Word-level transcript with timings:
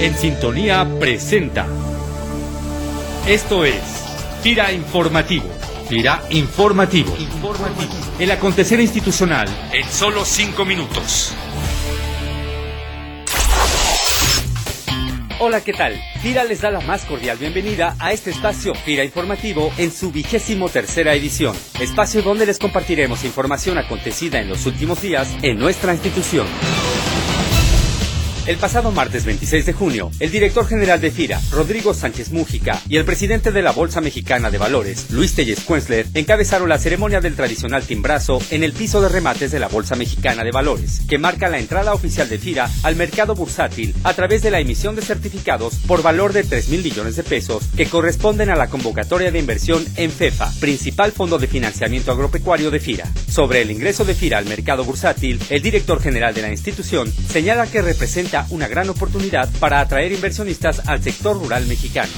en 0.00 0.16
sintonía 0.16 0.88
presenta. 0.98 1.66
Esto 3.26 3.66
es 3.66 3.74
Tira 4.42 4.72
Informativo. 4.72 5.44
Tira 5.90 6.22
Informativo. 6.30 7.14
Informativo. 7.18 7.92
El 8.18 8.30
acontecer 8.30 8.80
institucional 8.80 9.46
en 9.72 9.86
solo 9.86 10.24
cinco 10.24 10.64
minutos. 10.64 11.34
Hola, 15.38 15.62
¿qué 15.62 15.72
tal? 15.72 15.98
FIRA 16.22 16.44
les 16.44 16.60
da 16.60 16.70
la 16.70 16.80
más 16.80 17.04
cordial 17.04 17.38
bienvenida 17.38 17.96
a 17.98 18.12
este 18.12 18.30
espacio 18.30 18.74
FIRA 18.74 19.04
Informativo 19.04 19.72
en 19.78 19.90
su 19.90 20.12
vigésimo 20.12 20.68
tercera 20.68 21.14
edición, 21.14 21.56
espacio 21.78 22.22
donde 22.22 22.44
les 22.46 22.58
compartiremos 22.58 23.24
información 23.24 23.78
acontecida 23.78 24.38
en 24.38 24.48
los 24.48 24.66
últimos 24.66 25.00
días 25.00 25.28
en 25.42 25.58
nuestra 25.58 25.94
institución. 25.94 26.46
El 28.50 28.56
pasado 28.56 28.90
martes 28.90 29.24
26 29.26 29.64
de 29.64 29.72
junio, 29.72 30.10
el 30.18 30.32
director 30.32 30.66
general 30.66 31.00
de 31.00 31.12
FIRA, 31.12 31.40
Rodrigo 31.52 31.94
Sánchez 31.94 32.32
Mújica, 32.32 32.82
y 32.88 32.96
el 32.96 33.04
presidente 33.04 33.52
de 33.52 33.62
la 33.62 33.70
Bolsa 33.70 34.00
Mexicana 34.00 34.50
de 34.50 34.58
Valores, 34.58 35.06
Luis 35.12 35.36
Telles 35.36 35.60
Cuensler, 35.60 36.08
encabezaron 36.14 36.68
la 36.68 36.80
ceremonia 36.80 37.20
del 37.20 37.36
tradicional 37.36 37.84
timbrazo 37.84 38.42
en 38.50 38.64
el 38.64 38.72
piso 38.72 39.00
de 39.00 39.08
remates 39.08 39.52
de 39.52 39.60
la 39.60 39.68
Bolsa 39.68 39.94
Mexicana 39.94 40.42
de 40.42 40.50
Valores, 40.50 41.02
que 41.08 41.16
marca 41.16 41.48
la 41.48 41.60
entrada 41.60 41.94
oficial 41.94 42.28
de 42.28 42.40
FIRA 42.40 42.68
al 42.82 42.96
mercado 42.96 43.36
bursátil 43.36 43.94
a 44.02 44.14
través 44.14 44.42
de 44.42 44.50
la 44.50 44.58
emisión 44.58 44.96
de 44.96 45.02
certificados 45.02 45.76
por 45.86 46.02
valor 46.02 46.32
de 46.32 46.42
3 46.42 46.70
mil 46.70 46.82
millones 46.82 47.14
de 47.14 47.22
pesos 47.22 47.68
que 47.76 47.86
corresponden 47.86 48.50
a 48.50 48.56
la 48.56 48.68
convocatoria 48.68 49.30
de 49.30 49.38
inversión 49.38 49.86
en 49.94 50.10
FEFA, 50.10 50.52
principal 50.58 51.12
fondo 51.12 51.38
de 51.38 51.46
financiamiento 51.46 52.10
agropecuario 52.10 52.72
de 52.72 52.80
FIRA. 52.80 53.06
Sobre 53.28 53.62
el 53.62 53.70
ingreso 53.70 54.04
de 54.04 54.16
FIRA 54.16 54.38
al 54.38 54.46
mercado 54.46 54.82
bursátil, 54.84 55.40
el 55.50 55.62
director 55.62 56.02
general 56.02 56.34
de 56.34 56.42
la 56.42 56.50
institución 56.50 57.12
señala 57.28 57.68
que 57.68 57.80
representa 57.80 58.39
una 58.50 58.68
gran 58.68 58.88
oportunidad 58.88 59.48
para 59.58 59.80
atraer 59.80 60.12
inversionistas 60.12 60.88
al 60.88 61.02
sector 61.02 61.38
rural 61.38 61.66
mexicano. 61.66 62.12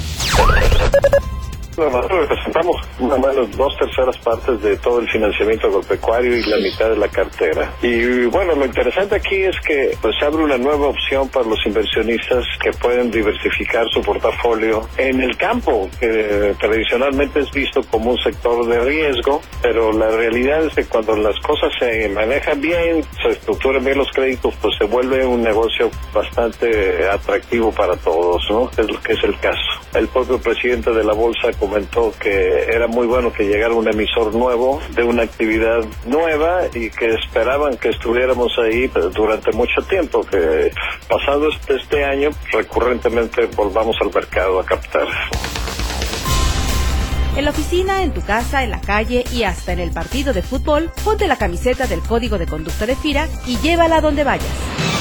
Nosotros 1.77 2.29
representamos 2.29 2.77
una 2.99 3.17
menos 3.17 3.57
dos 3.57 3.77
terceras 3.79 4.17
partes 4.19 4.61
de 4.63 4.77
todo 4.77 5.01
el 5.01 5.09
financiamiento 5.09 5.69
agropecuario 5.69 6.37
y 6.37 6.43
la 6.43 6.57
mitad 6.59 6.91
de 6.91 6.97
la 6.97 7.09
cartera. 7.09 7.73
Y 7.83 8.27
bueno, 8.27 8.55
lo 8.55 8.67
interesante 8.67 9.17
aquí 9.17 9.37
es 9.43 9.57
que 9.67 9.97
pues 10.01 10.15
abre 10.23 10.45
una 10.45 10.59
nueva 10.59 10.89
opción 10.89 11.29
para 11.29 11.47
los 11.47 11.59
inversionistas 11.65 12.45
que 12.63 12.73
pueden 12.73 13.11
diversificar 13.11 13.87
su 13.89 14.03
portafolio 14.03 14.89
en 14.99 15.23
el 15.23 15.37
campo, 15.37 15.89
que 15.99 16.55
tradicionalmente 16.59 17.41
es 17.41 17.51
visto 17.53 17.83
como 17.85 18.13
un 18.13 18.19
sector 18.19 18.67
de 18.67 18.81
riesgo, 18.85 19.41
pero 19.63 19.93
la 19.93 20.11
realidad 20.11 20.65
es 20.67 20.75
que 20.75 20.85
cuando 20.85 21.17
las 21.17 21.39
cosas 21.41 21.71
se 21.79 22.09
manejan 22.11 22.61
bien, 22.61 23.05
se 23.23 23.31
estructuran 23.31 23.85
bien 23.85 23.99
los 23.99 24.11
créditos, 24.13 24.55
pues 24.61 24.75
se 24.79 24.85
vuelve 24.85 25.25
un 25.25 25.43
negocio 25.43 25.91
bastante 26.13 27.09
atractivo 27.09 27.73
para 27.73 27.97
todos, 27.97 28.43
¿no? 28.51 28.71
Es 28.77 28.91
lo 28.91 29.01
que 29.01 29.15
es 29.15 29.25
el 29.25 29.39
caso. 29.39 29.59
El 29.95 30.09
propio 30.09 30.39
presidente 30.39 30.91
de 30.93 31.05
la 31.05 31.13
bolsa 31.13 31.51
comentó 31.73 32.13
que 32.21 32.65
era 32.65 32.87
muy 32.87 33.07
bueno 33.07 33.33
que 33.33 33.45
llegara 33.45 33.73
un 33.73 33.89
emisor 33.89 34.35
nuevo 34.35 34.83
de 34.95 35.05
una 35.05 35.23
actividad 35.23 35.83
nueva 36.05 36.65
y 36.75 36.91
que 36.91 37.15
esperaban 37.15 37.79
que 37.79 37.89
estuviéramos 37.89 38.53
ahí 38.59 38.89
durante 39.15 39.53
mucho 39.53 39.81
tiempo, 39.89 40.23
que 40.23 40.71
pasado 41.09 41.49
este, 41.49 41.77
este 41.77 42.05
año 42.05 42.29
recurrentemente 42.53 43.47
volvamos 43.57 43.97
al 44.03 44.13
mercado 44.13 44.61
a 44.61 44.67
captar. 44.67 45.07
En 47.37 47.47
la 47.47 47.53
oficina, 47.53 48.03
en 48.03 48.13
tu 48.13 48.21
casa, 48.21 48.63
en 48.65 48.71
la 48.71 48.83
calle 48.83 49.25
y 49.33 49.45
hasta 49.45 49.73
en 49.73 49.79
el 49.79 49.93
partido 49.93 50.35
de 50.35 50.43
fútbol, 50.43 50.91
ponte 51.03 51.27
la 51.27 51.39
camiseta 51.39 51.87
del 51.87 52.01
código 52.03 52.37
de 52.37 52.47
conducta 52.47 52.85
de 52.85 52.97
FIRA 52.97 53.29
y 53.47 53.57
llévala 53.61 54.03
donde 54.03 54.25
vayas. 54.25 54.92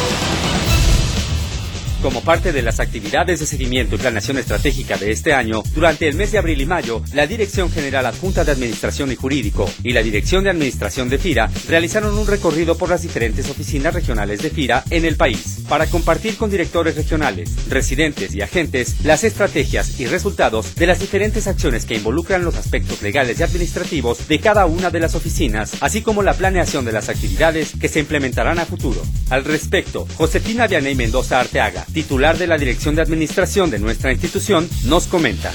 Como 2.02 2.21
parte 2.21 2.52
de 2.52 2.63
las 2.63 2.80
actividades 2.80 3.39
de 3.39 3.45
seguimiento 3.45 3.94
y 3.94 3.99
planeación 3.99 4.39
estratégica 4.39 4.97
de 4.97 5.11
este 5.11 5.33
año, 5.33 5.61
durante 5.75 6.07
el 6.07 6.16
mes 6.16 6.31
de 6.31 6.39
abril 6.39 6.59
y 6.59 6.66
mayo, 6.66 7.03
la 7.13 7.27
Dirección 7.27 7.71
General 7.71 8.07
Adjunta 8.07 8.44
de 8.44 8.52
Administración 8.52 9.11
y 9.11 9.16
Jurídico 9.16 9.69
y 9.84 9.94
la 9.94 10.01
Dirección 10.01 10.44
de 10.44 10.50
Administración 10.50 11.09
de 11.09 11.19
FIRA 11.19 11.51
realizaron 11.69 12.17
un 12.17 12.25
recorrido 12.25 12.75
por 12.75 12.89
las 12.89 13.03
diferentes 13.03 13.51
oficinas 13.51 13.94
regionales 13.94 14.41
de 14.41 14.50
FIRA 14.50 14.84
en 14.89 15.06
el 15.06 15.16
país 15.16 15.59
para 15.69 15.85
compartir 15.85 16.38
con 16.38 16.50
directores 16.50 16.95
regionales, 16.95 17.51
residentes 17.69 18.33
y 18.33 18.41
agentes 18.41 18.95
las 19.03 19.23
estrategias 19.23 20.00
y 20.00 20.07
resultados 20.07 20.73
de 20.73 20.88
las 20.88 21.00
diferentes 21.00 21.45
acciones 21.45 21.85
que 21.85 21.97
involucran 21.97 22.44
los 22.44 22.56
aspectos 22.56 23.03
legales 23.03 23.39
y 23.39 23.44
administrativos 23.44 24.28
de 24.28 24.39
cada 24.39 24.66
una 24.66 24.89
de 24.89 25.01
las 25.01 25.13
oficinas, 25.13 25.73
así 25.81 26.01
como 26.01 26.23
la 26.23 26.33
planeación 26.33 26.83
de 26.83 26.94
las 26.94 27.09
actividades 27.09 27.73
que 27.79 27.89
se 27.89 28.00
implementarán 28.00 28.57
a 28.57 28.66
futuro. 28.66 29.03
Al 29.29 29.45
respecto, 29.45 30.07
Josefina 30.16 30.66
Vianey 30.66 30.95
Mendoza 30.95 31.39
Arteaga, 31.39 31.85
titular 31.94 32.38
de 32.38 32.47
la 32.47 32.57
Dirección 32.57 32.96
de 32.96 33.02
Administración 33.02 33.69
de 33.69 33.79
nuestra 33.79 34.12
institución, 34.12 34.69
nos 34.85 35.07
comenta. 35.07 35.52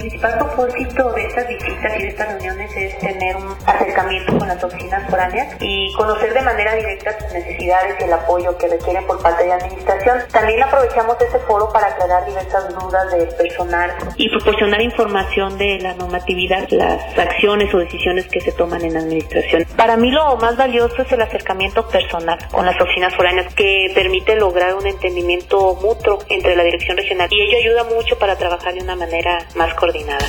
Principal 0.00 0.38
propósito 0.38 1.12
de 1.12 1.26
estas 1.26 1.46
visitas 1.46 1.98
y 1.98 2.02
de 2.02 2.08
estas 2.08 2.28
reuniones 2.28 2.74
es 2.74 2.98
tener 3.00 3.36
un 3.36 3.54
acercamiento 3.66 4.38
con 4.38 4.48
las 4.48 4.64
oficinas 4.64 5.10
foráneas 5.10 5.54
y 5.60 5.92
conocer 5.92 6.32
de 6.32 6.40
manera 6.40 6.74
directa 6.74 7.20
sus 7.20 7.30
necesidades 7.34 7.96
y 8.00 8.04
el 8.04 8.12
apoyo 8.14 8.56
que 8.56 8.68
requieren 8.68 9.06
por 9.06 9.20
parte 9.20 9.42
de 9.42 9.50
la 9.50 9.56
administración. 9.56 10.20
También 10.32 10.62
aprovechamos 10.62 11.20
este 11.20 11.38
foro 11.40 11.70
para 11.70 11.88
aclarar 11.88 12.24
diversas 12.24 12.70
dudas 12.70 13.10
del 13.10 13.28
personal 13.28 13.92
y 14.16 14.30
proporcionar 14.30 14.80
información 14.80 15.58
de 15.58 15.78
la 15.80 15.92
normatividad, 15.92 16.66
las 16.70 17.18
acciones 17.18 17.74
o 17.74 17.78
decisiones 17.78 18.26
que 18.28 18.40
se 18.40 18.52
toman 18.52 18.82
en 18.82 18.94
la 18.94 19.00
administración. 19.00 19.66
Para 19.76 19.98
mí 19.98 20.10
lo 20.10 20.34
más 20.36 20.56
valioso 20.56 21.02
es 21.02 21.12
el 21.12 21.20
acercamiento 21.20 21.86
personal 21.88 22.38
con 22.50 22.64
las 22.64 22.80
oficinas 22.80 23.14
foráneas 23.14 23.52
que 23.54 23.92
permite 23.94 24.34
lograr 24.36 24.74
un 24.76 24.86
entendimiento 24.86 25.74
mutuo 25.74 26.20
entre 26.30 26.56
la 26.56 26.64
dirección 26.64 26.96
regional 26.96 27.28
y 27.30 27.42
ello 27.42 27.58
ayuda 27.58 27.84
mucho 27.94 28.18
para 28.18 28.36
trabajar 28.36 28.72
de 28.72 28.80
una 28.80 28.96
manera 28.96 29.46
más 29.56 29.74
coordinada. 29.90 30.26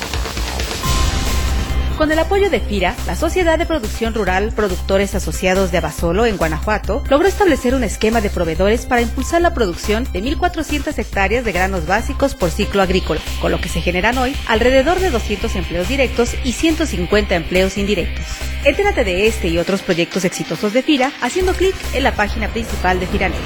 Con 1.97 2.11
el 2.11 2.17
apoyo 2.17 2.49
de 2.49 2.59
FIRA, 2.59 2.95
la 3.05 3.15
Sociedad 3.15 3.59
de 3.59 3.67
Producción 3.67 4.15
Rural 4.15 4.51
Productores 4.55 5.13
Asociados 5.13 5.71
de 5.71 5.77
Abasolo 5.77 6.25
en 6.25 6.35
Guanajuato 6.35 7.03
logró 7.07 7.27
establecer 7.27 7.75
un 7.75 7.83
esquema 7.83 8.21
de 8.21 8.31
proveedores 8.31 8.87
para 8.87 9.03
impulsar 9.03 9.43
la 9.43 9.53
producción 9.53 10.05
de 10.11 10.23
1.400 10.23 10.97
hectáreas 10.97 11.45
de 11.45 11.51
granos 11.51 11.85
básicos 11.85 12.33
por 12.33 12.49
ciclo 12.49 12.81
agrícola, 12.81 13.21
con 13.39 13.51
lo 13.51 13.61
que 13.61 13.69
se 13.69 13.81
generan 13.81 14.17
hoy 14.17 14.35
alrededor 14.47 14.99
de 14.99 15.11
200 15.11 15.55
empleos 15.55 15.87
directos 15.87 16.33
y 16.43 16.53
150 16.53 17.35
empleos 17.35 17.77
indirectos. 17.77 18.25
Entérate 18.65 19.03
de 19.03 19.27
este 19.27 19.49
y 19.49 19.59
otros 19.59 19.83
proyectos 19.83 20.25
exitosos 20.25 20.73
de 20.73 20.81
FIRA 20.81 21.11
haciendo 21.21 21.53
clic 21.53 21.75
en 21.93 22.03
la 22.03 22.15
página 22.15 22.47
principal 22.47 22.99
de 22.99 23.05
FIRANET. 23.05 23.37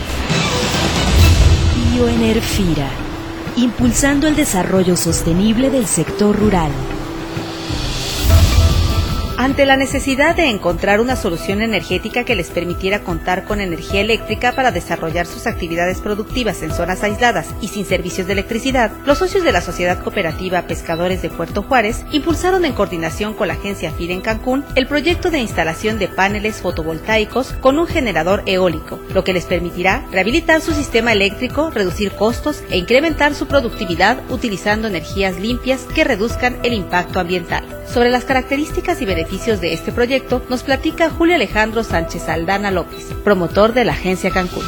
Bioener 1.91 2.39
FIRA 2.39 3.04
impulsando 3.57 4.27
el 4.27 4.35
desarrollo 4.35 4.95
sostenible 4.95 5.69
del 5.69 5.85
sector 5.85 6.37
rural. 6.37 6.71
Ante 9.37 9.65
la 9.65 9.75
necesidad 9.75 10.33
de 10.33 10.45
encontrar 10.45 11.01
una 11.01 11.17
solución 11.17 11.61
energética 11.61 12.23
que 12.23 12.35
les 12.35 12.49
permitiera 12.51 13.01
contar 13.01 13.43
con 13.43 13.59
energía 13.59 13.99
eléctrica 13.99 14.53
para 14.53 14.71
desarrollar 14.71 15.25
sus 15.25 15.45
actividades 15.45 15.99
productivas 15.99 16.61
en 16.63 16.71
zonas 16.71 17.03
aisladas 17.03 17.53
y 17.59 17.67
sin 17.67 17.85
servicios 17.85 18.27
de 18.27 18.33
electricidad, 18.33 18.91
los 19.05 19.17
socios 19.17 19.43
de 19.43 19.51
la 19.51 19.59
Sociedad 19.59 20.01
Cooperativa 20.01 20.61
Pescadores 20.61 21.21
de 21.21 21.29
Puerto 21.29 21.63
Juárez 21.63 22.05
impulsaron 22.13 22.63
en 22.63 22.71
coordinación 22.71 23.33
con 23.33 23.49
la 23.49 23.55
agencia 23.55 23.91
FIR 23.91 24.11
en 24.11 24.21
Cancún 24.21 24.63
el 24.73 24.87
proyecto 24.87 25.29
de 25.29 25.39
instalación 25.39 25.99
de 25.99 26.07
paneles 26.07 26.61
fotovoltaicos 26.61 27.51
con 27.59 27.77
un 27.77 27.87
generador 27.87 28.41
eólico, 28.45 29.01
lo 29.13 29.25
que 29.25 29.33
les 29.33 29.45
permitirá 29.45 30.05
rehabilitar 30.13 30.61
su 30.61 30.71
sistema 30.71 31.11
eléctrico, 31.11 31.71
reducir 31.71 32.13
costos 32.13 32.63
e 32.69 32.77
incrementar 32.77 33.35
su 33.35 33.47
productividad 33.47 34.17
utilizando 34.29 34.87
energías 34.87 35.37
limpias 35.37 35.81
que 35.93 36.05
reduzcan 36.05 36.57
el 36.63 36.71
impacto 36.71 37.19
ambiental. 37.19 37.65
Sobre 37.87 38.09
las 38.09 38.25
características 38.25 39.01
y 39.01 39.05
beneficios 39.05 39.61
de 39.61 39.73
este 39.73 39.91
proyecto 39.91 40.41
nos 40.49 40.63
platica 40.63 41.09
Julio 41.09 41.35
Alejandro 41.35 41.83
Sánchez 41.83 42.27
Aldana 42.27 42.71
López, 42.71 43.13
promotor 43.23 43.73
de 43.73 43.85
la 43.85 43.93
agencia 43.93 44.31
Cancún. 44.31 44.63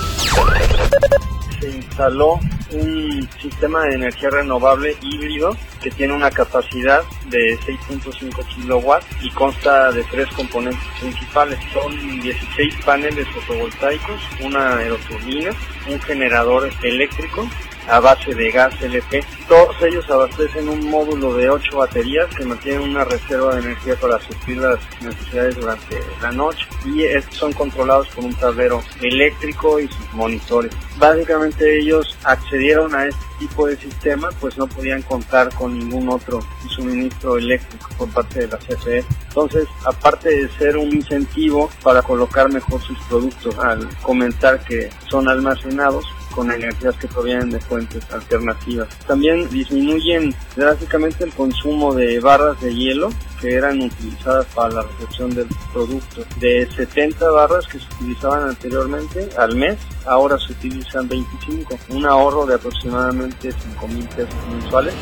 Se 1.59 1.69
instaló 1.69 2.40
un 2.72 3.28
sistema 3.41 3.84
de 3.84 3.96
energía 3.96 4.29
renovable 4.29 4.96
híbrido 5.02 5.55
que 5.81 5.90
tiene 5.91 6.14
una 6.14 6.29
capacidad 6.29 7.02
de 7.29 7.58
6.5 7.59 8.46
kilowatts 8.47 9.05
y 9.22 9.29
consta 9.31 9.91
de 9.91 10.03
tres 10.03 10.28
componentes 10.35 10.81
principales. 10.99 11.59
Son 11.73 12.19
16 12.22 12.75
paneles 12.85 13.28
fotovoltaicos, 13.29 14.22
una 14.43 14.78
aeroturbina, 14.78 15.52
un 15.90 15.99
generador 16.02 16.69
eléctrico 16.84 17.47
a 17.87 17.99
base 17.99 18.34
de 18.34 18.51
gas 18.51 18.73
LP. 18.81 19.23
Todos 19.47 19.75
ellos 19.81 20.09
abastecen 20.09 20.69
un 20.69 20.89
módulo 20.89 21.35
de 21.35 21.49
8 21.49 21.78
baterías 21.78 22.28
que 22.35 22.45
mantienen 22.45 22.81
una 22.89 23.05
reserva 23.05 23.55
de 23.55 23.61
energía 23.61 23.95
para 23.95 24.19
suplir 24.19 24.57
las 24.57 24.79
necesidades 25.01 25.55
durante 25.55 25.99
la 26.22 26.31
noche 26.31 26.66
y 26.85 27.03
son 27.34 27.53
controlados 27.53 28.07
por 28.09 28.25
un 28.25 28.34
tablero 28.35 28.81
eléctrico 29.01 29.79
y 29.79 29.87
sus 29.87 30.13
monitores. 30.13 30.72
Básicamente 30.97 31.79
ellos 31.79 32.17
accedieron 32.23 32.93
a 32.95 33.05
este 33.05 33.22
tipo 33.39 33.67
de 33.67 33.78
sistema 33.78 34.29
pues 34.40 34.57
no 34.57 34.67
podían 34.67 35.01
contar 35.03 35.53
con 35.53 35.78
ningún 35.78 36.09
otro 36.09 36.40
suministro 36.69 37.37
eléctrico 37.37 37.90
por 37.97 38.09
parte 38.09 38.40
de 38.41 38.47
la 38.47 38.57
CFE. 38.57 39.05
Entonces, 39.28 39.67
aparte 39.85 40.29
de 40.29 40.49
ser 40.57 40.78
un 40.78 40.93
incentivo 40.93 41.69
para 41.83 42.01
colocar 42.01 42.51
mejor 42.51 42.81
sus 42.81 42.97
productos 43.07 43.57
al 43.59 43.87
comentar 44.01 44.63
que 44.66 44.90
son 45.09 45.29
almacenados, 45.29 46.05
con 46.37 46.51
energías 46.51 46.95
que 46.97 47.07
provienen 47.07 47.49
de 47.49 47.59
fuentes 47.59 48.03
alternativas. 48.11 48.87
También 49.07 49.49
disminuyen 49.49 50.35
drásticamente 50.55 51.23
el 51.23 51.34
consumo 51.34 51.95
de 51.95 52.19
barras 52.19 52.61
de 52.61 52.75
hielo 52.75 53.09
que 53.41 53.55
eran 53.55 53.81
utilizadas 53.81 54.45
para 54.53 54.75
la 54.75 54.81
recepción 54.84 55.34
del 55.34 55.47
producto. 55.73 56.23
De 56.39 56.69
70 56.75 57.28
barras 57.31 57.66
que 57.66 57.79
se 57.79 57.85
utilizaban 57.95 58.49
anteriormente 58.49 59.29
al 59.35 59.55
mes, 59.55 59.79
ahora 60.05 60.37
se 60.37 60.51
utilizan 60.51 61.09
25, 61.09 61.75
un 61.89 62.05
ahorro 62.05 62.45
de 62.45 62.53
aproximadamente 62.53 63.51
5 63.51 63.87
mil 63.87 64.07
pesos 64.09 64.35
mensuales. 64.51 64.93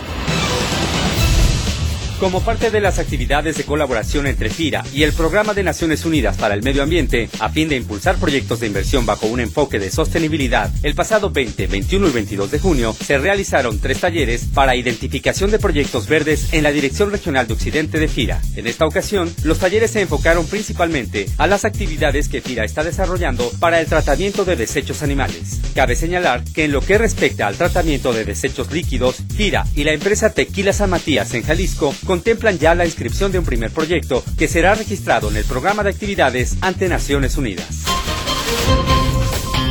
Como 2.19 2.41
parte 2.41 2.71
de 2.71 2.79
las 2.79 2.97
actividades 2.97 3.57
de 3.57 3.65
colaboración 3.65 4.25
entre 4.25 4.49
FIRA 4.49 4.85
y 4.93 5.03
el 5.03 5.11
Programa 5.11 5.53
de 5.53 5.63
Naciones 5.63 6.05
Unidas 6.05 6.37
para 6.37 6.53
el 6.53 6.63
Medio 6.63 6.81
Ambiente, 6.81 7.29
a 7.39 7.49
fin 7.49 7.67
de 7.67 7.75
impulsar 7.75 8.15
proyectos 8.15 8.61
de 8.61 8.67
inversión 8.67 9.05
bajo 9.05 9.27
un 9.27 9.41
enfoque 9.41 9.79
de 9.79 9.91
sostenibilidad, 9.91 10.71
el 10.81 10.95
pasado 10.95 11.29
20, 11.29 11.67
21 11.67 12.07
y 12.07 12.11
22 12.11 12.51
de 12.51 12.59
junio 12.59 12.93
se 12.93 13.17
realizaron 13.17 13.79
tres 13.79 13.99
talleres 13.99 14.45
para 14.53 14.77
identificación 14.77 15.51
de 15.51 15.59
proyectos 15.59 16.07
verdes 16.07 16.53
en 16.53 16.63
la 16.63 16.71
Dirección 16.71 17.11
Regional 17.11 17.47
de 17.47 17.53
Occidente 17.53 17.99
de 17.99 18.07
FIRA. 18.07 18.41
En 18.55 18.65
esta 18.65 18.85
ocasión, 18.85 19.31
los 19.43 19.59
talleres 19.59 19.91
se 19.91 20.01
enfocaron 20.01 20.47
principalmente 20.47 21.25
a 21.37 21.47
las 21.47 21.65
actividades 21.65 22.29
que 22.29 22.39
FIRA 22.39 22.63
está 22.63 22.85
desarrollando 22.85 23.51
para 23.59 23.81
el 23.81 23.87
tratamiento 23.87 24.45
de 24.45 24.55
desechos 24.55 25.03
animales. 25.03 25.59
Cabe 25.75 25.97
señalar 25.97 26.45
que 26.45 26.63
en 26.63 26.71
lo 26.71 26.79
que 26.79 26.97
respecta 26.97 27.45
al 27.45 27.57
tratamiento 27.57 28.13
de 28.13 28.23
desechos 28.23 28.71
líquidos, 28.71 29.17
FIRA 29.35 29.67
y 29.75 29.83
la 29.83 29.91
empresa 29.91 30.29
Tequila 30.29 30.71
San 30.71 30.91
Matías 30.91 31.33
en 31.33 31.43
Jalisco 31.43 31.93
contemplan 32.05 32.57
ya 32.57 32.75
la 32.75 32.85
inscripción 32.85 33.31
de 33.31 33.39
un 33.39 33.45
primer 33.45 33.71
proyecto 33.71 34.23
que 34.37 34.47
será 34.47 34.75
registrado 34.75 35.29
en 35.29 35.37
el 35.37 35.45
programa 35.45 35.83
de 35.83 35.89
actividades 35.89 36.55
ante 36.61 36.87
Naciones 36.87 37.37
Unidas. 37.37 37.83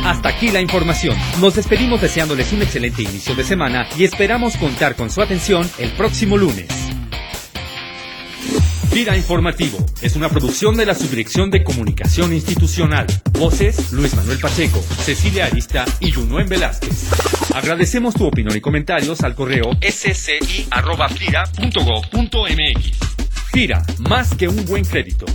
Hasta 0.04 0.28
aquí 0.28 0.48
la 0.48 0.60
información. 0.60 1.16
Nos 1.40 1.54
despedimos 1.54 2.02
deseándoles 2.02 2.52
un 2.52 2.60
excelente 2.60 3.02
inicio 3.02 3.34
de 3.34 3.42
semana 3.42 3.88
y 3.96 4.04
esperamos 4.04 4.56
contar 4.58 4.96
con 4.96 5.10
su 5.10 5.22
atención 5.22 5.68
el 5.78 5.92
próximo 5.92 6.36
lunes. 6.36 6.83
Vira 8.92 9.16
Informativo 9.16 9.78
es 10.02 10.16
una 10.16 10.28
producción 10.28 10.76
de 10.76 10.86
la 10.86 10.94
Subdirección 10.94 11.50
de 11.50 11.64
Comunicación 11.64 12.32
Institucional. 12.32 13.06
Voces 13.32 13.92
Luis 13.92 14.14
Manuel 14.14 14.38
Pacheco, 14.38 14.80
Cecilia 14.80 15.46
Arista 15.46 15.84
y 16.00 16.10
Junuen 16.10 16.48
Velázquez. 16.48 17.10
Agradecemos 17.54 18.14
tu 18.14 18.26
opinión 18.26 18.56
y 18.56 18.60
comentarios 18.60 19.22
al 19.22 19.34
correo 19.34 19.70
sci.fira.gov.mx. 19.80 20.74
Fira, 23.52 23.82
más 24.00 24.34
que 24.34 24.48
un 24.48 24.64
buen 24.64 24.84
crédito. 24.84 25.26